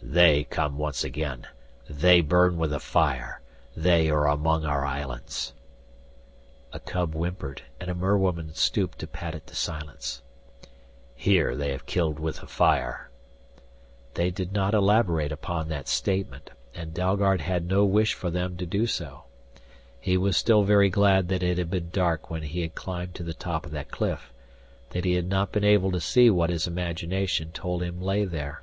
[0.00, 1.48] "They come once again
[1.90, 3.40] they burn with the fire
[3.76, 5.54] They are among our islands"
[6.72, 10.22] A cub whimpered and a merwoman stooped to pat it to silence.
[11.16, 13.10] "Here they have killed with the fire"
[14.14, 18.66] They did not elaborate upon that statement, and Dalgard had no wish for them to
[18.66, 19.24] do so.
[20.00, 23.24] He was still very glad that it had been dark when he had climbed to
[23.24, 24.32] the top of that cliff,
[24.90, 28.62] that he had not been able to see what his imagination told him lay there.